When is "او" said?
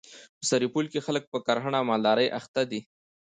1.79-1.85